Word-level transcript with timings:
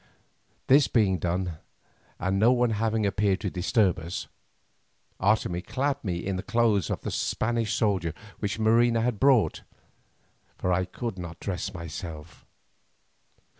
This 0.65 0.87
being 0.87 1.19
done 1.19 1.59
and 2.19 2.39
no 2.39 2.51
one 2.51 2.71
having 2.71 3.05
appeared 3.05 3.39
to 3.41 3.51
disturb 3.51 3.99
us, 3.99 4.27
Otomie 5.19 5.61
clad 5.61 6.03
me 6.03 6.15
in 6.25 6.37
the 6.37 6.41
clothes 6.41 6.89
of 6.89 7.05
a 7.05 7.11
Spanish 7.11 7.75
soldier 7.75 8.15
which 8.39 8.57
Marina 8.57 9.01
had 9.01 9.19
brought, 9.19 9.61
for 10.57 10.73
I 10.73 10.85
could 10.85 11.19
not 11.19 11.39
dress 11.39 11.71
myself. 11.71 12.47